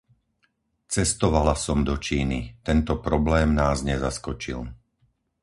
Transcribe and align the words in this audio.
Cestovala 0.93 1.53
som 1.65 1.79
do 1.87 1.93
Číny; 2.07 2.39
tento 2.67 2.93
problém 3.07 3.49
nás 3.61 3.77
nezaskočil. 3.89 4.59